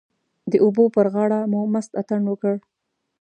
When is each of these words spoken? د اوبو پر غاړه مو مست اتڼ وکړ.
د 0.51 0.53
اوبو 0.63 0.83
پر 0.95 1.05
غاړه 1.13 1.39
مو 1.51 1.61
مست 1.73 1.91
اتڼ 2.01 2.21
وکړ. 2.27 2.55